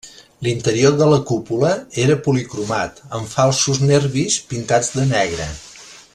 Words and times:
L'interior 0.45 0.95
de 1.01 1.09
la 1.11 1.19
cúpula 1.31 1.69
era 2.05 2.17
policromat, 2.29 3.03
amb 3.19 3.31
falsos 3.35 3.83
nervis 3.93 4.39
pintats 4.55 4.91
de 4.99 5.07
negre. 5.13 5.49